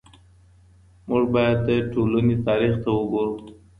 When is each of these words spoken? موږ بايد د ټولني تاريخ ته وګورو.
موږ 1.07 1.23
بايد 1.33 1.57
د 1.67 1.69
ټولني 1.91 2.35
تاريخ 2.47 2.73
ته 2.83 2.89
وګورو. 2.99 3.35